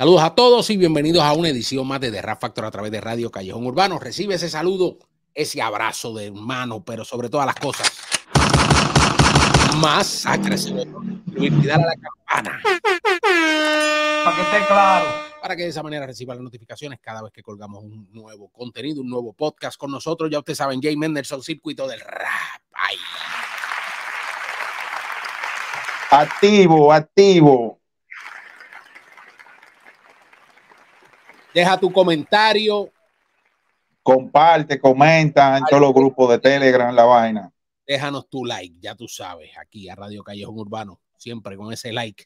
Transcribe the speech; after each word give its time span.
Saludos 0.00 0.22
a 0.22 0.34
todos 0.34 0.70
y 0.70 0.78
bienvenidos 0.78 1.22
a 1.22 1.34
una 1.34 1.50
edición 1.50 1.86
más 1.86 2.00
de 2.00 2.10
The 2.10 2.22
Rap 2.22 2.40
Factor 2.40 2.64
a 2.64 2.70
través 2.70 2.90
de 2.90 3.02
Radio 3.02 3.30
Callejón 3.30 3.66
Urbano. 3.66 3.98
Recibe 3.98 4.36
ese 4.36 4.48
saludo, 4.48 4.96
ese 5.34 5.60
abrazo 5.60 6.14
de 6.14 6.28
hermano, 6.28 6.82
pero 6.82 7.04
sobre 7.04 7.28
todas 7.28 7.44
las 7.44 7.56
cosas, 7.56 7.92
más 9.76 10.24
a 10.24 10.38
Luis, 10.38 11.52
a 11.70 11.76
la 11.76 11.94
campana. 11.96 12.62
Para 14.24 14.36
que 14.36 14.40
esté 14.40 14.66
claro. 14.68 15.06
Para 15.42 15.54
que 15.54 15.64
de 15.64 15.68
esa 15.68 15.82
manera 15.82 16.06
reciba 16.06 16.34
las 16.34 16.44
notificaciones 16.44 16.98
cada 17.02 17.22
vez 17.22 17.30
que 17.30 17.42
colgamos 17.42 17.84
un 17.84 18.08
nuevo 18.10 18.48
contenido, 18.48 19.02
un 19.02 19.10
nuevo 19.10 19.34
podcast 19.34 19.78
con 19.78 19.90
nosotros. 19.90 20.30
Ya 20.30 20.38
ustedes 20.38 20.56
saben, 20.56 20.80
Jay 20.80 20.96
Mendelson, 20.96 21.42
circuito 21.42 21.86
del 21.86 22.00
rap. 22.00 22.62
Activo, 26.10 26.90
activo. 26.90 27.79
Deja 31.52 31.78
tu 31.78 31.92
comentario. 31.92 32.92
Comparte, 34.02 34.80
comenta 34.80 35.58
en 35.58 35.64
todos 35.64 35.82
los 35.82 35.92
grupos 35.92 36.30
de 36.30 36.38
Telegram, 36.38 36.94
la 36.94 37.04
vaina. 37.04 37.52
Déjanos 37.86 38.28
tu 38.28 38.44
like, 38.44 38.76
ya 38.80 38.94
tú 38.94 39.08
sabes, 39.08 39.50
aquí 39.58 39.88
a 39.88 39.96
Radio 39.96 40.22
Callejón 40.22 40.58
Urbano, 40.58 41.00
siempre 41.16 41.56
con 41.56 41.72
ese 41.72 41.92
like. 41.92 42.24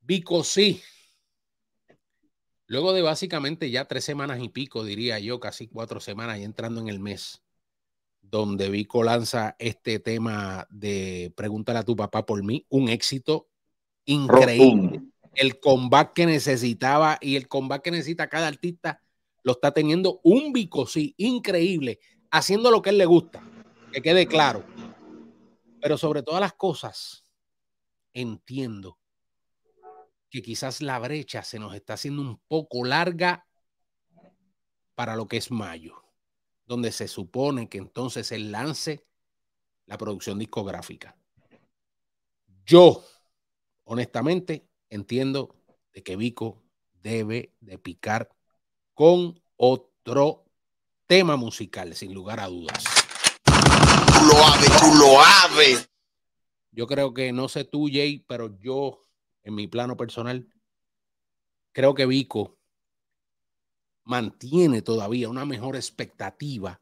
Vico 0.00 0.44
sí. 0.44 0.80
Luego 2.66 2.92
de 2.92 3.02
básicamente 3.02 3.70
ya 3.70 3.86
tres 3.86 4.04
semanas 4.04 4.38
y 4.40 4.48
pico, 4.48 4.84
diría 4.84 5.18
yo, 5.18 5.40
casi 5.40 5.66
cuatro 5.66 6.00
semanas, 6.00 6.38
y 6.38 6.44
entrando 6.44 6.80
en 6.80 6.88
el 6.88 7.00
mes, 7.00 7.42
donde 8.22 8.70
Vico 8.70 9.02
lanza 9.02 9.56
este 9.58 9.98
tema 9.98 10.66
de 10.70 11.32
Pregúntale 11.36 11.80
a 11.80 11.84
tu 11.84 11.96
papá 11.96 12.24
por 12.24 12.42
mí, 12.42 12.64
un 12.70 12.88
éxito 12.88 13.48
increíble 14.06 15.02
el 15.36 15.60
comeback 15.60 16.12
que 16.12 16.26
necesitaba 16.26 17.18
y 17.20 17.36
el 17.36 17.48
comeback 17.48 17.82
que 17.82 17.90
necesita 17.90 18.28
cada 18.28 18.48
artista 18.48 19.00
lo 19.42 19.52
está 19.52 19.72
teniendo 19.72 20.20
un 20.24 20.52
sí 20.86 21.14
increíble, 21.18 22.00
haciendo 22.30 22.70
lo 22.70 22.82
que 22.82 22.90
él 22.90 22.98
le 22.98 23.04
gusta, 23.04 23.42
que 23.92 24.00
quede 24.00 24.26
claro. 24.26 24.64
Pero 25.80 25.98
sobre 25.98 26.22
todas 26.22 26.40
las 26.40 26.54
cosas, 26.54 27.24
entiendo 28.14 28.98
que 30.30 30.42
quizás 30.42 30.80
la 30.80 30.98
brecha 30.98 31.42
se 31.44 31.58
nos 31.58 31.74
está 31.74 31.94
haciendo 31.94 32.22
un 32.22 32.40
poco 32.48 32.84
larga 32.84 33.46
para 34.94 35.14
lo 35.14 35.28
que 35.28 35.36
es 35.36 35.50
mayo, 35.50 36.02
donde 36.64 36.90
se 36.90 37.06
supone 37.06 37.68
que 37.68 37.78
entonces 37.78 38.32
él 38.32 38.50
lance 38.50 39.06
la 39.86 39.98
producción 39.98 40.38
discográfica. 40.38 41.16
Yo, 42.64 43.04
honestamente, 43.84 44.66
entiendo 44.94 45.56
de 45.92 46.02
que 46.02 46.16
Vico 46.16 46.62
debe 47.02 47.52
de 47.60 47.78
picar 47.78 48.30
con 48.94 49.40
otro 49.56 50.44
tema 51.06 51.36
musical, 51.36 51.94
sin 51.94 52.14
lugar 52.14 52.40
a 52.40 52.46
dudas. 52.46 52.84
Tú 53.44 54.26
lo 54.26 54.44
aves, 54.44 54.80
tú 54.80 54.94
lo 54.98 55.20
aves. 55.20 55.90
Yo 56.70 56.86
creo 56.86 57.12
que, 57.12 57.32
no 57.32 57.48
sé 57.48 57.64
tú, 57.64 57.88
Jay, 57.92 58.24
pero 58.26 58.58
yo, 58.60 59.00
en 59.42 59.54
mi 59.54 59.66
plano 59.66 59.96
personal, 59.96 60.48
creo 61.72 61.94
que 61.94 62.06
Vico 62.06 62.56
mantiene 64.04 64.82
todavía 64.82 65.28
una 65.28 65.44
mejor 65.44 65.76
expectativa, 65.76 66.80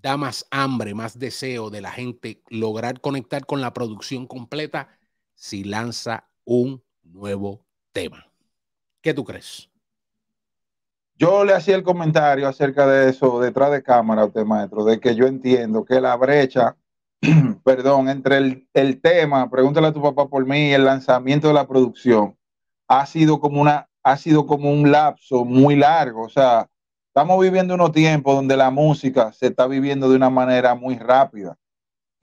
da 0.00 0.16
más 0.16 0.46
hambre, 0.50 0.94
más 0.94 1.18
deseo 1.18 1.70
de 1.70 1.80
la 1.80 1.92
gente 1.92 2.42
lograr 2.48 3.00
conectar 3.00 3.46
con 3.46 3.60
la 3.60 3.72
producción 3.72 4.26
completa 4.26 4.98
si 5.34 5.64
lanza 5.64 6.28
un 6.44 6.82
nuevo 7.02 7.64
tema. 7.92 8.26
¿Qué 9.00 9.14
tú 9.14 9.24
crees? 9.24 9.68
Yo 11.16 11.44
le 11.44 11.52
hacía 11.52 11.76
el 11.76 11.82
comentario 11.82 12.48
acerca 12.48 12.86
de 12.86 13.10
eso 13.10 13.40
detrás 13.40 13.70
de 13.70 13.82
cámara 13.82 14.24
usted, 14.24 14.44
maestro, 14.44 14.84
de 14.84 14.98
que 14.98 15.14
yo 15.14 15.26
entiendo 15.26 15.84
que 15.84 16.00
la 16.00 16.16
brecha, 16.16 16.76
perdón, 17.64 18.08
entre 18.08 18.38
el, 18.38 18.68
el, 18.74 19.00
tema, 19.00 19.48
pregúntale 19.48 19.88
a 19.88 19.92
tu 19.92 20.02
papá 20.02 20.28
por 20.28 20.46
mí, 20.46 20.70
y 20.70 20.72
el 20.72 20.84
lanzamiento 20.84 21.48
de 21.48 21.54
la 21.54 21.68
producción, 21.68 22.36
ha 22.88 23.06
sido 23.06 23.40
como 23.40 23.60
una, 23.60 23.88
ha 24.02 24.16
sido 24.16 24.46
como 24.46 24.72
un 24.72 24.90
lapso 24.90 25.44
muy 25.44 25.76
largo. 25.76 26.24
O 26.24 26.28
sea, 26.28 26.68
estamos 27.08 27.40
viviendo 27.40 27.74
unos 27.74 27.92
tiempos 27.92 28.34
donde 28.34 28.56
la 28.56 28.70
música 28.70 29.32
se 29.32 29.46
está 29.46 29.66
viviendo 29.66 30.10
de 30.10 30.16
una 30.16 30.30
manera 30.30 30.74
muy 30.74 30.96
rápida. 30.96 31.56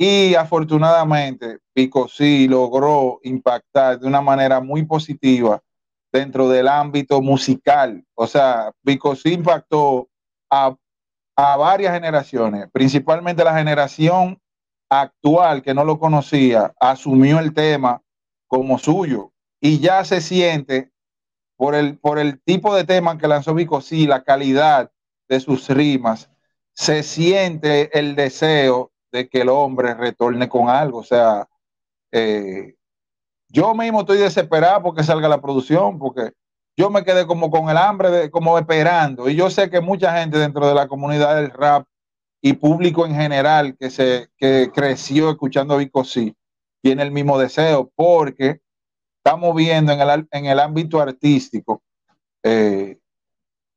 Y 0.02 0.34
afortunadamente, 0.36 1.60
Pico 1.74 2.08
sí 2.08 2.48
logró 2.48 3.20
impactar 3.22 4.00
de 4.00 4.08
una 4.08 4.22
manera 4.22 4.62
muy 4.62 4.86
positiva 4.86 5.62
dentro 6.10 6.48
del 6.48 6.70
ámbito 6.70 7.22
musical. 7.22 8.02
O 8.16 8.26
sea, 8.26 8.72
Pico 8.82 9.14
sí 9.18 9.34
impactó 9.34 10.08
a, 10.50 10.74
a 11.36 11.58
varias 11.58 11.94
generaciones, 11.94 12.70
principalmente 12.72 13.44
la 13.44 13.58
generación 13.58 14.40
actual 14.90 15.62
que 15.62 15.74
no 15.74 15.84
lo 15.84 16.00
conocía, 16.00 16.74
asumió 16.80 17.40
el 17.40 17.54
tema 17.54 18.02
como 18.48 18.80
suyo. 18.80 19.34
Y 19.60 19.80
ya 19.80 20.06
se 20.06 20.22
siente 20.22 20.94
por 21.58 21.76
el, 21.76 21.98
por 21.98 22.20
el 22.20 22.42
tipo 22.42 22.74
de 22.74 22.86
tema 22.86 23.18
que 23.18 23.28
lanzó 23.28 23.54
Vico, 23.54 23.82
sí, 23.82 24.08
la 24.08 24.24
calidad 24.24 24.94
de 25.28 25.42
sus 25.42 25.68
rimas, 25.68 26.30
se 26.74 27.04
siente 27.04 28.00
el 28.00 28.16
deseo 28.16 28.89
de 29.12 29.28
que 29.30 29.42
el 29.42 29.50
hombre 29.50 29.94
retorne 29.94 30.48
con 30.50 30.70
algo. 30.70 31.00
O 31.00 31.04
sea, 31.04 31.48
eh, 32.12 32.76
yo 33.50 33.74
mismo 33.74 34.02
estoy 34.02 34.18
desesperado 34.18 34.84
porque 34.84 35.04
salga 35.04 35.28
la 35.28 35.42
producción, 35.42 35.98
porque 36.00 36.34
yo 36.78 36.90
me 36.90 37.04
quedé 37.04 37.26
como 37.26 37.50
con 37.50 37.70
el 37.70 37.78
hambre, 37.78 38.10
de, 38.10 38.32
como 38.32 38.58
esperando. 38.58 39.30
Y 39.30 39.36
yo 39.36 39.50
sé 39.50 39.70
que 39.70 39.82
mucha 39.82 40.18
gente 40.18 40.38
dentro 40.38 40.68
de 40.68 40.76
la 40.76 40.88
comunidad 40.88 41.36
del 41.36 41.52
rap 41.52 41.88
y 42.42 42.54
público 42.54 43.06
en 43.06 43.16
general 43.16 43.76
que 43.78 43.90
se 43.90 44.30
que 44.38 44.72
creció 44.74 45.30
escuchando 45.30 45.74
a 45.74 45.78
Vico 45.78 46.04
sí, 46.04 46.36
tiene 46.82 47.04
el 47.04 47.12
mismo 47.12 47.38
deseo, 47.38 47.92
porque 47.96 48.62
estamos 49.18 49.56
viendo 49.56 49.92
en 49.92 50.00
el, 50.00 50.28
en 50.32 50.46
el 50.46 50.60
ámbito 50.60 51.02
artístico 51.02 51.84
eh, 52.44 52.98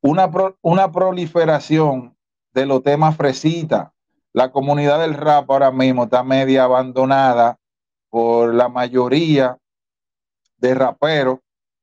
una, 0.01 0.31
una 0.61 0.93
proliferación 0.93 2.17
de 2.53 2.67
los 2.67 2.83
temas 2.83 3.17
fresitas 3.17 3.92
la 4.33 4.51
comunidad 4.51 5.01
del 5.01 5.15
rap 5.15 5.51
ahora 5.51 5.71
mismo 5.71 6.05
está 6.05 6.23
media 6.23 6.65
abandonada 6.65 7.59
por 8.09 8.55
la 8.55 8.69
mayoría 8.69 9.59
de 10.57 10.75
raperos. 10.75 11.39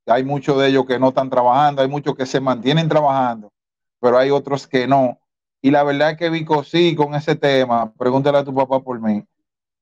Hay 0.08 0.24
muchos 0.24 0.60
de 0.60 0.70
ellos 0.70 0.86
que 0.86 0.98
no 0.98 1.10
están 1.10 1.30
trabajando, 1.30 1.84
hay 1.84 1.88
muchos 1.88 2.16
que 2.16 2.26
se 2.26 2.40
mantienen 2.40 2.90
trabajando, 2.90 3.52
pero 4.00 4.18
hay 4.18 4.32
otros 4.32 4.68
que 4.68 4.88
no. 4.88 5.20
Y 5.62 5.70
la 5.70 5.84
verdad 5.84 6.12
es 6.12 6.18
que 6.18 6.30
Vico 6.30 6.64
sí 6.64 6.96
con 6.96 7.14
ese 7.14 7.36
tema, 7.36 7.94
pregúntale 7.94 8.40
a 8.40 8.44
tu 8.44 8.56
papá 8.56 8.80
por 8.82 9.00
mí, 9.00 9.24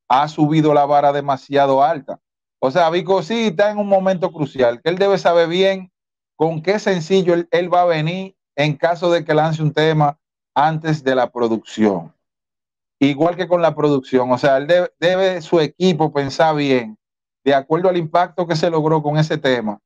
ha 0.10 0.28
subido 0.28 0.74
la 0.74 0.86
vara 0.86 1.14
demasiado 1.14 1.82
alta. 1.82 2.20
O 2.60 2.72
sea, 2.72 2.90
Vico 2.90 3.24
sí 3.24 3.48
está 3.48 3.72
en 3.72 3.78
un 3.78 3.88
momento 3.88 4.32
crucial, 4.32 4.82
que 4.82 4.90
él 4.90 4.98
debe 4.98 5.18
saber 5.18 5.48
bien 5.48 5.92
con 6.36 6.62
qué 6.62 6.80
sencillo 6.80 7.34
él, 7.34 7.48
él 7.52 7.74
va 7.74 7.84
a 7.84 7.86
venir 7.86 8.36
en 8.56 8.76
caso 8.76 9.10
de 9.12 9.24
que 9.24 9.34
lance 9.34 9.62
un 9.62 9.72
tema 9.72 10.20
antes 10.54 11.04
de 11.04 11.16
la 11.16 11.32
producción 11.32 12.17
igual 13.00 13.36
que 13.36 13.48
con 13.48 13.62
la 13.62 13.76
producción. 13.76 14.32
O 14.32 14.38
sea, 14.38 14.58
él 14.58 14.68
debe, 15.00 15.42
su 15.42 15.60
equipo 15.60 16.12
pensar 16.12 16.56
bien, 16.56 16.98
de 17.44 17.54
acuerdo 17.54 17.90
al 17.90 17.98
impacto 17.98 18.48
que 18.48 18.56
se 18.56 18.70
logró 18.70 19.02
con 19.02 19.18
ese 19.18 19.38
tema, 19.38 19.80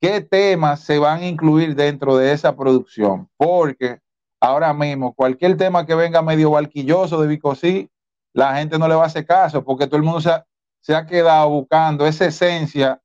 qué 0.00 0.20
temas 0.20 0.80
se 0.80 0.98
van 0.98 1.20
a 1.20 1.26
incluir 1.26 1.74
dentro 1.74 2.16
de 2.16 2.32
esa 2.32 2.56
producción. 2.56 3.28
Porque 3.36 4.00
ahora 4.40 4.72
mismo, 4.72 5.14
cualquier 5.14 5.56
tema 5.56 5.86
que 5.86 5.94
venga 5.94 6.22
medio 6.22 6.50
barquilloso 6.50 7.20
de 7.20 7.28
Bicosí, 7.28 7.90
la 8.32 8.56
gente 8.56 8.78
no 8.78 8.86
le 8.86 8.94
va 8.94 9.04
a 9.04 9.06
hacer 9.06 9.26
caso, 9.26 9.64
porque 9.64 9.86
todo 9.86 9.96
el 9.96 10.02
mundo 10.02 10.20
se 10.20 10.30
ha, 10.30 10.46
se 10.80 10.94
ha 10.94 11.06
quedado 11.06 11.48
buscando 11.48 12.06
esa 12.06 12.26
esencia 12.26 13.00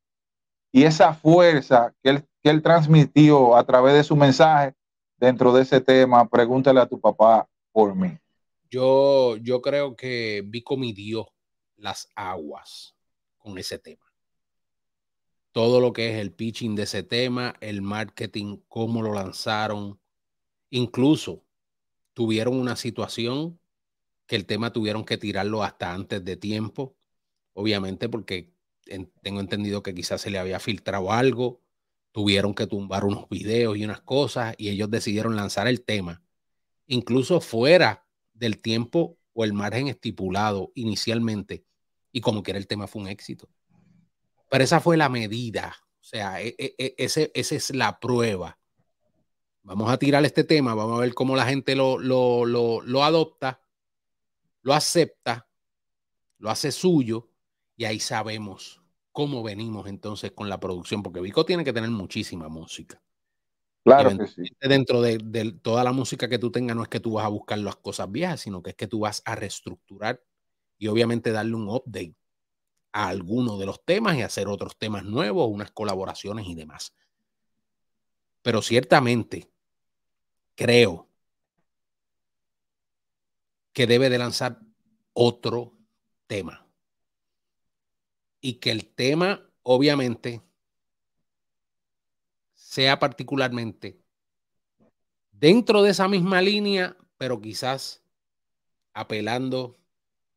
y 0.71 0.83
esa 0.83 1.13
fuerza 1.13 1.94
que 2.04 2.10
él, 2.12 2.25
que 2.44 2.50
él 2.50 2.62
transmitió 2.62 3.56
a 3.56 3.63
través 3.65 3.94
de 3.94 4.04
su 4.04 4.15
mensaje 4.15 4.74
dentro 5.18 5.54
de 5.54 5.63
ese 5.63 5.81
tema. 5.81 6.27
Pregúntale 6.27 6.80
a 6.80 6.86
tu 6.86 7.00
papá 7.00 7.48
por 7.71 7.95
mí. 7.95 8.20
Yo, 8.71 9.35
yo 9.35 9.62
creo 9.62 9.97
que 9.97 10.44
Vico 10.45 10.77
midió 10.77 11.33
las 11.75 12.09
aguas 12.15 12.95
con 13.38 13.57
ese 13.57 13.77
tema. 13.77 14.06
Todo 15.51 15.81
lo 15.81 15.91
que 15.91 16.12
es 16.12 16.21
el 16.21 16.31
pitching 16.31 16.75
de 16.75 16.83
ese 16.83 17.03
tema, 17.03 17.53
el 17.59 17.81
marketing, 17.81 18.62
cómo 18.69 19.01
lo 19.01 19.13
lanzaron. 19.13 20.00
Incluso 20.69 21.44
tuvieron 22.13 22.57
una 22.57 22.77
situación 22.77 23.59
que 24.25 24.38
el 24.38 24.45
tema 24.45 24.71
tuvieron 24.71 25.03
que 25.03 25.17
tirarlo 25.17 25.63
hasta 25.63 25.94
antes 25.94 26.24
de 26.24 26.38
tiempo, 26.38 26.95
obviamente 27.51 28.07
porque 28.07 28.53
tengo 29.21 29.41
entendido 29.41 29.83
que 29.83 29.94
quizás 29.94 30.21
se 30.21 30.29
le 30.29 30.39
había 30.39 30.62
filtrado 30.62 31.12
algo, 31.12 31.62
tuvieron 32.13 32.53
que 32.53 32.67
tumbar 32.67 33.03
unos 33.03 33.27
videos 33.27 33.75
y 33.75 33.83
unas 33.83 34.00
cosas 34.00 34.56
y 34.57 34.69
ellos 34.69 34.89
decidieron 34.89 35.35
lanzar 35.35 35.67
el 35.67 35.83
tema, 35.83 36.24
incluso 36.88 37.41
fuera 37.41 38.07
del 38.41 38.59
tiempo 38.59 39.19
o 39.33 39.45
el 39.45 39.53
margen 39.53 39.88
estipulado 39.88 40.71
inicialmente 40.73 41.63
y 42.11 42.21
como 42.21 42.41
quiera 42.41 42.57
el 42.59 42.67
tema 42.67 42.88
fue 42.88 43.03
un 43.03 43.07
éxito. 43.07 43.47
Pero 44.49 44.63
esa 44.63 44.81
fue 44.81 44.97
la 44.97 45.09
medida. 45.09 45.75
O 46.01 46.03
sea, 46.03 46.41
e, 46.41 46.55
e, 46.57 46.75
e, 46.77 46.95
ese, 46.97 47.31
esa 47.35 47.55
es 47.55 47.73
la 47.73 47.99
prueba. 47.99 48.59
Vamos 49.61 49.91
a 49.91 49.97
tirar 49.97 50.25
este 50.25 50.43
tema, 50.43 50.73
vamos 50.73 50.97
a 50.97 51.01
ver 51.01 51.13
cómo 51.13 51.35
la 51.35 51.45
gente 51.45 51.75
lo, 51.75 51.99
lo, 51.99 52.45
lo, 52.45 52.81
lo 52.81 53.03
adopta, 53.03 53.61
lo 54.63 54.73
acepta, 54.73 55.47
lo 56.39 56.49
hace 56.49 56.71
suyo 56.71 57.29
y 57.77 57.85
ahí 57.85 57.99
sabemos 57.99 58.81
cómo 59.11 59.43
venimos 59.43 59.88
entonces 59.88 60.31
con 60.31 60.49
la 60.49 60.59
producción, 60.59 61.03
porque 61.03 61.21
Vico 61.21 61.45
tiene 61.45 61.63
que 61.63 61.73
tener 61.73 61.91
muchísima 61.91 62.49
música. 62.49 62.99
Claro 63.83 64.18
que 64.18 64.28
sí. 64.28 64.44
Dentro 64.62 65.01
de, 65.01 65.18
de, 65.18 65.54
toda 65.54 65.83
la 65.83 65.92
música 65.92 66.30
que 66.30 66.38
tú 66.38 66.51
tengas, 66.51 66.75
no 66.75 66.83
es 66.83 66.89
que 66.89 67.00
tú 67.00 67.13
vas 67.13 67.25
a 67.25 67.30
buscar 67.30 67.57
las 67.60 67.75
cosas 67.75 68.12
viejas, 68.12 68.42
sino 68.42 68.62
que 68.62 68.72
es 68.72 68.75
que 68.75 68.88
tú 68.88 69.00
vas 69.00 69.24
a 69.25 69.36
reestructurar 69.36 70.22
y 70.78 70.88
obviamente 70.88 71.31
darle 71.31 71.56
un 71.56 71.68
update 71.68 72.16
a 72.92 73.07
alguno 73.07 73.57
de 73.57 73.66
los 73.66 73.83
temas 73.83 74.18
y 74.18 74.22
hacer 74.22 74.48
otros 74.48 74.78
temas 74.78 75.04
nuevos, 75.04 75.50
unas 75.50 75.72
colaboraciones 75.72 76.48
y 76.48 76.56
demás. 76.56 76.94
Pero 78.42 78.62
ciertamente 78.62 79.50
creo 80.56 81.07
que 83.74 83.88
debe 83.88 84.10
de 84.10 84.18
lanzar 84.18 84.60
otro 85.13 85.74
tema. 86.27 86.68
Y 88.42 88.56
que 88.56 88.72
el 88.72 88.88
tema, 88.88 89.50
obviamente, 89.63 90.42
sea 92.71 93.00
particularmente 93.00 94.00
dentro 95.33 95.83
de 95.83 95.91
esa 95.91 96.07
misma 96.07 96.41
línea, 96.41 96.95
pero 97.18 97.41
quizás 97.41 98.01
apelando 98.94 99.75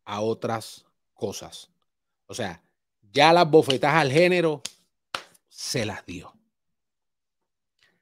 a 0.04 0.20
otras 0.20 0.84
cosas. 1.12 1.70
O 2.26 2.34
sea, 2.34 2.60
ya 3.12 3.32
las 3.32 3.48
bofetadas 3.48 4.02
al 4.02 4.10
género 4.10 4.62
se 5.48 5.86
las 5.86 6.04
dio. 6.06 6.34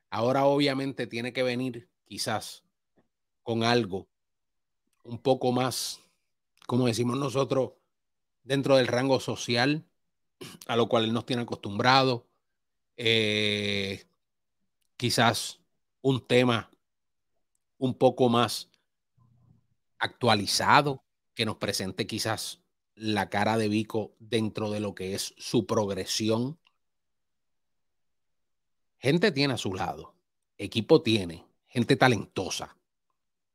Ahora 0.09 0.47
obviamente 0.47 1.07
tiene 1.07 1.35
que 1.35 1.43
venir 1.43 1.91
quizás 2.07 2.65
con 3.43 3.65
algo 3.65 4.09
un 5.03 5.19
poco 5.19 5.53
más, 5.53 6.01
como 6.67 6.87
decimos 6.87 7.19
nosotros, 7.19 7.73
dentro 8.45 8.77
del 8.77 8.87
rango 8.87 9.21
social 9.21 9.85
a 10.69 10.77
lo 10.77 10.89
cual 10.89 11.05
él 11.05 11.13
nos 11.13 11.27
tiene 11.27 11.43
acostumbrado. 11.43 12.27
Eh, 12.97 14.07
quizás 15.03 15.61
un 16.01 16.25
tema 16.25 16.71
un 17.77 17.99
poco 17.99 18.29
más 18.29 18.71
actualizado 19.99 21.03
que 21.35 21.45
nos 21.45 21.57
presente 21.57 22.07
quizás 22.07 22.63
la 22.95 23.29
cara 23.29 23.59
de 23.59 23.67
Vico 23.67 24.15
dentro 24.21 24.71
de 24.71 24.79
lo 24.79 24.95
que 24.95 25.15
es 25.17 25.35
su 25.39 25.67
progresión. 25.67 26.57
Gente 28.99 29.33
tiene 29.33 29.55
a 29.55 29.59
su 29.59 29.75
lado, 29.75 30.15
equipo 30.57 31.03
tiene, 31.03 31.45
gente 31.67 31.97
talentosa, 31.97 32.77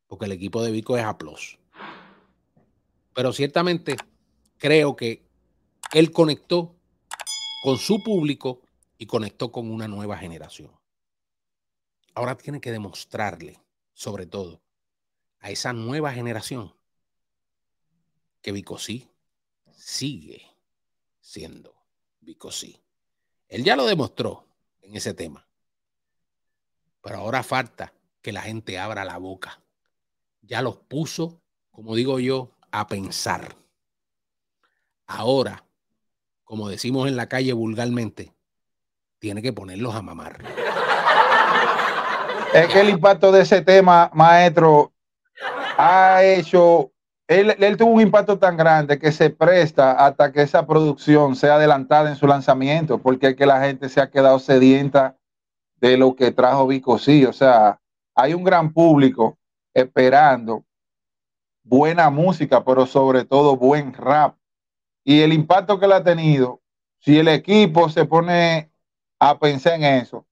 porque 0.06 0.26
el 0.26 0.32
equipo 0.32 0.62
de 0.62 0.70
Vico 0.70 0.98
es 0.98 1.04
aplos. 1.04 1.58
Pero 3.14 3.32
ciertamente 3.32 3.96
creo 4.58 4.96
que 4.96 5.26
él 5.94 6.12
conectó 6.12 6.76
con 7.62 7.78
su 7.78 8.02
público 8.02 8.60
y 8.98 9.06
conectó 9.06 9.50
con 9.50 9.70
una 9.70 9.88
nueva 9.88 10.18
generación. 10.18 10.77
Ahora 12.18 12.36
tiene 12.36 12.60
que 12.60 12.72
demostrarle, 12.72 13.62
sobre 13.92 14.26
todo, 14.26 14.60
a 15.38 15.52
esa 15.52 15.72
nueva 15.72 16.12
generación 16.12 16.74
que 18.42 18.50
Vico 18.50 18.76
sí 18.76 19.08
sigue 19.70 20.44
siendo 21.20 21.76
Bicosí. 22.18 22.82
Él 23.46 23.62
ya 23.62 23.76
lo 23.76 23.86
demostró 23.86 24.48
en 24.82 24.96
ese 24.96 25.14
tema. 25.14 25.46
Pero 27.02 27.18
ahora 27.18 27.44
falta 27.44 27.92
que 28.20 28.32
la 28.32 28.42
gente 28.42 28.80
abra 28.80 29.04
la 29.04 29.18
boca. 29.18 29.62
Ya 30.42 30.60
los 30.60 30.76
puso, 30.76 31.40
como 31.70 31.94
digo 31.94 32.18
yo, 32.18 32.50
a 32.72 32.88
pensar. 32.88 33.54
Ahora, 35.06 35.64
como 36.42 36.68
decimos 36.68 37.06
en 37.06 37.14
la 37.14 37.28
calle 37.28 37.52
vulgarmente, 37.52 38.34
tiene 39.20 39.40
que 39.40 39.52
ponerlos 39.52 39.94
a 39.94 40.02
mamar. 40.02 40.97
Es 42.54 42.66
que 42.68 42.80
el 42.80 42.90
impacto 42.90 43.30
de 43.30 43.42
ese 43.42 43.62
tema, 43.62 44.10
maestro, 44.14 44.92
ha 45.76 46.22
hecho 46.24 46.90
él, 47.28 47.76
tuvo 47.76 47.90
un 47.90 48.00
impacto 48.00 48.38
tan 48.38 48.56
grande 48.56 48.98
que 48.98 49.12
se 49.12 49.28
presta 49.28 49.92
hasta 49.92 50.32
que 50.32 50.40
esa 50.40 50.66
producción 50.66 51.36
sea 51.36 51.56
adelantada 51.56 52.08
en 52.08 52.16
su 52.16 52.26
lanzamiento, 52.26 52.98
porque 52.98 53.28
es 53.28 53.36
que 53.36 53.44
la 53.44 53.60
gente 53.60 53.90
se 53.90 54.00
ha 54.00 54.10
quedado 54.10 54.38
sedienta 54.38 55.18
de 55.76 55.98
lo 55.98 56.16
que 56.16 56.32
trajo 56.32 56.66
Vico 56.66 56.98
sí. 56.98 57.26
O 57.26 57.34
sea, 57.34 57.80
hay 58.14 58.32
un 58.32 58.44
gran 58.44 58.72
público 58.72 59.36
esperando 59.74 60.64
buena 61.62 62.08
música, 62.08 62.64
pero 62.64 62.86
sobre 62.86 63.26
todo 63.26 63.56
buen 63.56 63.92
rap. 63.92 64.34
Y 65.04 65.20
el 65.20 65.34
impacto 65.34 65.78
que 65.78 65.86
le 65.86 65.94
ha 65.94 66.02
tenido, 66.02 66.62
si 66.98 67.18
el 67.18 67.28
equipo 67.28 67.90
se 67.90 68.06
pone 68.06 68.72
a 69.20 69.38
pensar 69.38 69.74
en 69.74 69.84
eso, 69.84 70.24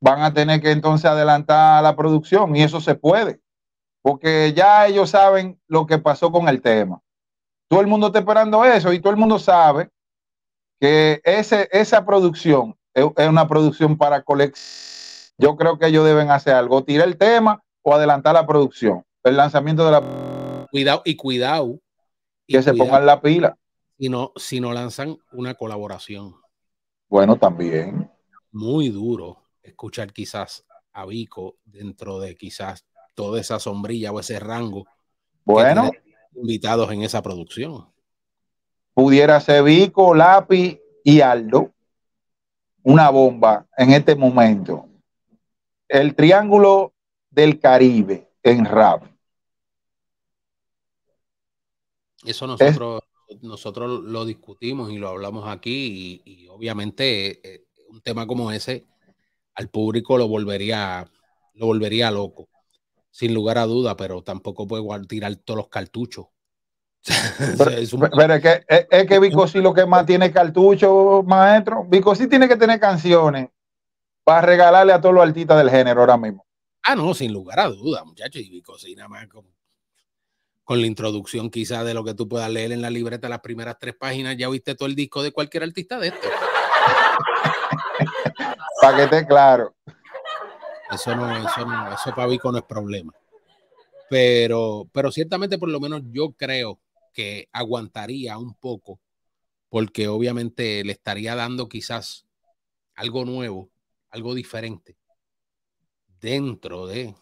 van 0.00 0.22
a 0.22 0.32
tener 0.32 0.60
que 0.60 0.70
entonces 0.70 1.10
adelantar 1.10 1.82
la 1.82 1.96
producción 1.96 2.54
y 2.54 2.62
eso 2.62 2.80
se 2.80 2.94
puede 2.94 3.40
porque 4.02 4.52
ya 4.54 4.86
ellos 4.86 5.10
saben 5.10 5.60
lo 5.66 5.86
que 5.86 5.98
pasó 5.98 6.30
con 6.32 6.48
el 6.48 6.62
tema. 6.62 7.02
Todo 7.68 7.80
el 7.80 7.86
mundo 7.86 8.06
está 8.06 8.20
esperando 8.20 8.64
eso 8.64 8.92
y 8.92 9.00
todo 9.00 9.12
el 9.12 9.18
mundo 9.18 9.38
sabe 9.38 9.90
que 10.80 11.20
ese, 11.24 11.68
esa 11.72 12.04
producción 12.06 12.74
es, 12.94 13.04
una 13.28 13.46
producción 13.46 13.98
para 13.98 14.22
colección. 14.22 15.34
Yo 15.36 15.56
creo 15.56 15.78
que 15.78 15.86
ellos 15.86 16.04
deben 16.04 16.30
hacer 16.30 16.54
algo, 16.54 16.84
tirar 16.84 17.06
el 17.06 17.18
tema 17.18 17.62
o 17.82 17.94
adelantar 17.94 18.34
la 18.34 18.46
producción, 18.46 19.04
el 19.24 19.36
lanzamiento 19.36 19.84
de 19.84 19.92
la... 19.92 20.66
Cuidado 20.70 21.02
y 21.04 21.16
cuidado. 21.16 21.78
que 22.46 22.62
se 22.62 22.74
pongan 22.74 23.04
la 23.06 23.20
pila. 23.20 23.58
No, 23.98 24.32
si 24.36 24.60
no 24.60 24.72
lanzan 24.72 25.18
una 25.32 25.54
colaboración. 25.54 26.34
Bueno, 27.08 27.36
también. 27.36 28.10
Muy 28.52 28.88
duro 28.88 29.47
escuchar 29.68 30.12
quizás 30.12 30.66
a 30.92 31.06
Vico 31.06 31.58
dentro 31.64 32.18
de 32.18 32.36
quizás 32.36 32.84
toda 33.14 33.40
esa 33.40 33.58
sombrilla 33.58 34.12
o 34.12 34.20
ese 34.20 34.38
rango. 34.38 34.86
Bueno. 35.44 35.90
Invitados 36.34 36.92
en 36.92 37.02
esa 37.02 37.22
producción. 37.22 37.88
Pudiera 38.94 39.40
ser 39.40 39.62
Vico, 39.64 40.14
Lápiz 40.14 40.78
y 41.04 41.20
Aldo. 41.20 41.72
Una 42.82 43.10
bomba 43.10 43.66
en 43.76 43.92
este 43.92 44.14
momento. 44.14 44.88
El 45.88 46.14
triángulo 46.14 46.94
del 47.30 47.58
Caribe 47.58 48.30
en 48.42 48.64
rap. 48.64 49.04
Eso 52.24 52.46
nosotros, 52.46 53.02
nosotros 53.42 54.02
lo 54.02 54.24
discutimos 54.24 54.90
y 54.90 54.98
lo 54.98 55.08
hablamos 55.08 55.48
aquí 55.48 56.20
y, 56.24 56.48
obviamente 56.48 57.54
eh, 57.54 57.64
un 57.88 58.00
tema 58.00 58.26
como 58.26 58.50
ese 58.52 58.86
al 59.58 59.68
público 59.68 60.16
lo 60.16 60.28
volvería, 60.28 61.04
lo 61.54 61.66
volvería 61.66 62.12
loco 62.12 62.48
sin 63.10 63.34
lugar 63.34 63.58
a 63.58 63.66
duda, 63.66 63.96
pero 63.96 64.22
tampoco 64.22 64.68
puede 64.68 65.06
tirar 65.06 65.34
todos 65.36 65.58
los 65.58 65.68
cartuchos. 65.68 66.26
pero, 67.58 68.34
es, 68.34 68.42
que, 68.42 68.64
es, 68.68 69.06
que 69.06 69.18
Vico 69.18 69.48
sí 69.48 69.60
lo 69.60 69.74
que 69.74 69.86
más 69.86 70.06
tiene 70.06 70.30
cartuchos, 70.30 71.24
maestro. 71.24 71.84
Vico 71.88 72.14
sí 72.14 72.28
tiene 72.28 72.46
que 72.46 72.56
tener 72.56 72.78
canciones 72.78 73.48
para 74.22 74.42
regalarle 74.42 74.92
a 74.92 75.00
todos 75.00 75.16
los 75.16 75.26
artistas 75.26 75.58
del 75.58 75.70
género 75.70 76.02
ahora 76.02 76.16
mismo. 76.16 76.46
Ah, 76.84 76.94
no, 76.94 77.12
sin 77.12 77.32
lugar 77.32 77.58
a 77.58 77.68
duda, 77.68 78.04
muchachos. 78.04 78.40
Y 78.40 78.50
Vico 78.50 78.78
sí, 78.78 78.94
nada 78.94 79.08
más 79.08 79.26
con, 79.26 79.44
con 80.62 80.80
la 80.80 80.86
introducción 80.86 81.50
quizás 81.50 81.84
de 81.84 81.94
lo 81.94 82.04
que 82.04 82.14
tú 82.14 82.28
puedas 82.28 82.50
leer 82.50 82.70
en 82.70 82.82
la 82.82 82.90
libreta, 82.90 83.28
las 83.28 83.40
primeras 83.40 83.78
tres 83.80 83.96
páginas, 83.98 84.36
ya 84.36 84.48
viste 84.48 84.76
todo 84.76 84.88
el 84.88 84.94
disco 84.94 85.24
de 85.24 85.32
cualquier 85.32 85.64
artista 85.64 85.98
de 85.98 86.08
este. 86.08 86.28
para 88.88 88.96
que 88.96 89.16
esté 89.16 89.26
claro. 89.26 89.74
Eso 90.90 91.14
no, 91.14 91.36
eso 91.36 91.66
no, 91.66 91.92
eso 91.92 92.14
para 92.14 92.26
Vico 92.26 92.50
no 92.50 92.58
es 92.58 92.64
problema. 92.64 93.12
Pero, 94.08 94.88
pero 94.92 95.12
ciertamente, 95.12 95.58
por 95.58 95.68
lo 95.68 95.80
menos, 95.80 96.02
yo 96.10 96.32
creo 96.32 96.80
que 97.12 97.48
aguantaría 97.52 98.38
un 98.38 98.54
poco, 98.54 99.00
porque 99.68 100.08
obviamente 100.08 100.82
le 100.84 100.92
estaría 100.92 101.34
dando 101.34 101.68
quizás 101.68 102.26
algo 102.94 103.26
nuevo, 103.26 103.70
algo 104.10 104.34
diferente, 104.34 104.96
dentro 106.20 106.86
de 106.86 107.14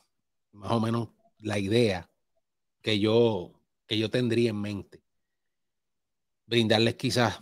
más 0.52 0.70
o 0.70 0.80
menos 0.80 1.08
la 1.38 1.58
idea 1.58 2.08
que 2.80 3.00
yo, 3.00 3.61
que 3.88 3.99
yo 3.99 4.08
tendría 4.11 4.50
en 4.50 4.61
mente. 4.61 5.02
Brindarles 6.46 6.94
quizás 6.94 7.40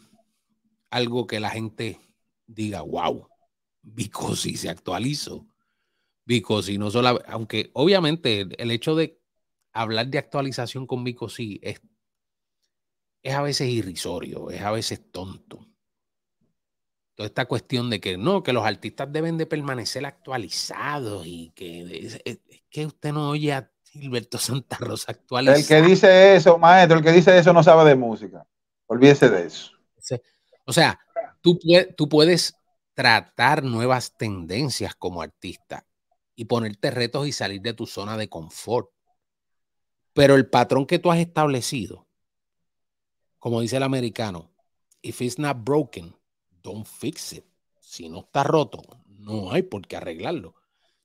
algo 0.89 1.27
que 1.27 1.41
la 1.41 1.51
gente 1.51 2.01
diga, 2.47 2.81
wow, 2.81 3.29
Vico 3.85 4.35
sí 4.35 4.57
se 4.57 4.69
actualizó 4.69 5.47
Vicosi, 6.27 6.79
no 6.79 6.91
solo, 6.91 7.21
aunque 7.27 7.71
obviamente 7.75 8.47
el 8.59 8.71
hecho 8.71 8.95
de 8.95 9.21
hablar 9.73 10.09
de 10.09 10.19
actualización 10.19 10.87
con 10.87 11.05
Vicosi 11.05 11.61
es, 11.63 11.81
es 13.23 13.35
a 13.35 13.43
veces 13.43 13.69
irrisorio, 13.69 14.51
es 14.51 14.63
a 14.63 14.71
veces 14.71 15.11
tonto. 15.11 15.67
toda 17.15 17.27
esta 17.27 17.45
cuestión 17.45 17.91
de 17.91 18.01
que 18.01 18.17
no, 18.17 18.43
que 18.43 18.53
los 18.53 18.65
artistas 18.65 19.13
deben 19.13 19.37
de 19.37 19.47
permanecer 19.47 20.07
actualizados 20.07 21.27
y 21.27 21.51
que 21.51 22.21
es, 22.25 22.41
que 22.71 22.87
usted 22.87 23.13
no 23.13 23.31
oye 23.31 23.53
a 23.53 23.71
Gilberto 23.85 24.39
Santa 24.39 24.79
Rosa 24.79 25.13
actualizado. 25.13 25.59
El 25.59 25.67
que 25.67 25.83
dice 25.83 26.37
eso, 26.37 26.59
maestro, 26.59 26.99
el 26.99 27.05
que 27.05 27.13
dice 27.13 27.37
eso 27.37 27.53
no 27.53 27.63
sabe 27.63 27.89
de 27.89 27.97
música. 27.97 28.47
Olvídese 28.87 29.29
de 29.29 29.47
eso. 29.47 29.73
O 30.67 30.73
sea, 30.73 30.99
tú, 31.43 31.59
tú 31.95 32.09
puedes 32.09 32.57
tratar 32.95 33.65
nuevas 33.65 34.17
tendencias 34.17 34.95
como 34.95 35.21
artista 35.21 35.87
y 36.35 36.47
ponerte 36.47 36.91
retos 36.91 37.27
y 37.27 37.33
salir 37.33 37.61
de 37.61 37.75
tu 37.75 37.87
zona 37.87 38.17
de 38.17 38.29
confort. 38.29 38.91
Pero 40.13 40.37
el 40.37 40.49
patrón 40.49 40.87
que 40.87 40.99
tú 40.99 41.11
has 41.11 41.19
establecido, 41.19 42.07
como 43.39 43.61
dice 43.61 43.77
el 43.77 43.83
americano, 43.83 44.53
if 45.03 45.21
it's 45.21 45.39
not 45.39 45.59
broken, 45.65 46.17
don't 46.63 46.87
fix 46.87 47.33
it. 47.33 47.45
Si 47.81 48.09
no 48.09 48.21
está 48.21 48.43
roto, 48.43 48.83
no 49.07 49.53
hay 49.53 49.63
por 49.63 49.87
qué 49.87 49.97
arreglarlo. 49.97 50.55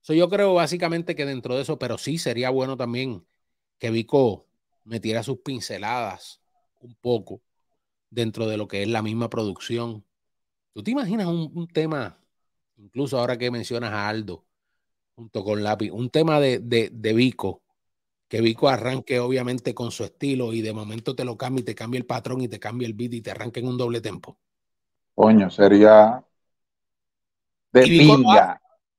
yo 0.07 0.29
creo 0.29 0.53
básicamente 0.53 1.15
que 1.15 1.25
dentro 1.25 1.55
de 1.55 1.63
eso, 1.63 1.77
pero 1.77 1.97
sí 1.97 2.17
sería 2.17 2.49
bueno 2.49 2.77
también 2.77 3.27
que 3.77 3.91
Vico 3.91 4.47
metiera 4.83 5.21
sus 5.23 5.39
pinceladas 5.39 6.41
un 6.79 6.95
poco 6.95 7.41
dentro 8.09 8.47
de 8.47 8.57
lo 8.57 8.67
que 8.67 8.83
es 8.83 8.87
la 8.87 9.01
misma 9.01 9.29
producción. 9.29 10.05
¿Tú 10.79 10.83
te 10.83 10.91
imaginas 10.91 11.27
un, 11.27 11.67
tema, 11.67 12.17
incluso 12.77 13.19
ahora 13.19 13.37
que 13.37 13.51
mencionas 13.51 13.91
a 13.91 14.07
Aldo, 14.07 14.45
junto 15.13 15.43
con 15.43 15.61
Lápiz, 15.61 15.91
un 15.91 16.09
tema 16.09 16.39
de, 16.39 16.59
de, 16.59 17.13
Vico, 17.13 17.63
que 18.29 18.39
Vico 18.39 18.69
arranque 18.69 19.19
obviamente 19.19 19.73
con 19.73 19.91
su 19.91 20.05
estilo 20.05 20.53
y 20.53 20.61
de 20.61 20.71
momento 20.71 21.17
te 21.17 21.25
lo 21.25 21.37
cambie 21.37 21.63
y 21.63 21.65
te 21.65 21.75
cambie 21.75 21.97
el 21.97 22.05
patrón 22.05 22.39
y 22.39 22.47
te 22.47 22.61
cambie 22.61 22.87
el 22.87 22.93
beat 22.93 23.11
y 23.11 23.21
te 23.21 23.29
arranque 23.29 23.59
en 23.59 23.67
un 23.67 23.77
doble 23.77 23.99
tempo? 23.99 24.37
Coño, 25.15 25.49
sería 25.49 26.23
de 27.73 27.81
Vico 27.81 28.15
lo, 28.15 28.29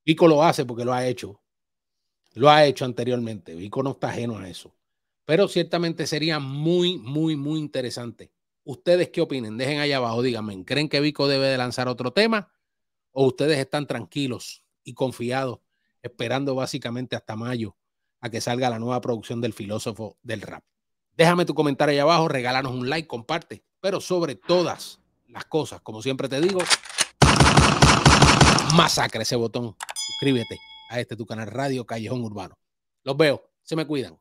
Vico 0.04 0.28
lo 0.28 0.42
hace 0.44 0.66
porque 0.66 0.84
lo 0.84 0.92
ha 0.92 1.06
hecho. 1.06 1.40
Lo 2.34 2.50
ha 2.50 2.66
hecho 2.66 2.84
anteriormente. 2.84 3.54
Vico 3.54 3.82
no 3.82 3.92
está 3.92 4.10
ajeno 4.10 4.36
a 4.36 4.46
eso. 4.46 4.76
Pero 5.24 5.48
ciertamente 5.48 6.06
sería 6.06 6.40
muy, 6.40 6.98
muy, 6.98 7.36
muy 7.36 7.58
interesante 7.58 8.30
¿Ustedes 8.64 9.08
qué 9.10 9.20
opinen? 9.20 9.56
Dejen 9.56 9.80
ahí 9.80 9.92
abajo, 9.92 10.22
díganme, 10.22 10.64
¿creen 10.64 10.88
que 10.88 11.00
Vico 11.00 11.28
debe 11.28 11.46
de 11.46 11.56
lanzar 11.56 11.88
otro 11.88 12.12
tema? 12.12 12.52
¿O 13.10 13.26
ustedes 13.26 13.58
están 13.58 13.86
tranquilos 13.86 14.62
y 14.84 14.94
confiados, 14.94 15.60
esperando 16.02 16.54
básicamente 16.54 17.16
hasta 17.16 17.36
mayo 17.36 17.76
a 18.20 18.30
que 18.30 18.40
salga 18.40 18.70
la 18.70 18.78
nueva 18.78 19.00
producción 19.00 19.40
del 19.40 19.54
filósofo 19.54 20.18
del 20.22 20.42
rap? 20.42 20.64
Déjame 21.16 21.44
tu 21.44 21.54
comentario 21.54 21.92
ahí 21.92 21.98
abajo, 21.98 22.28
regálanos 22.28 22.72
un 22.72 22.88
like, 22.88 23.08
comparte, 23.08 23.64
pero 23.80 24.00
sobre 24.00 24.36
todas 24.36 25.00
las 25.26 25.44
cosas, 25.46 25.80
como 25.80 26.02
siempre 26.02 26.28
te 26.28 26.40
digo, 26.40 26.60
masacre 28.74 29.22
ese 29.22 29.36
botón, 29.36 29.76
suscríbete 30.06 30.58
a 30.90 31.00
este 31.00 31.16
tu 31.16 31.26
canal 31.26 31.46
Radio 31.46 31.86
Callejón 31.86 32.22
Urbano. 32.22 32.58
Los 33.02 33.16
veo, 33.16 33.50
se 33.62 33.76
me 33.76 33.86
cuidan. 33.86 34.18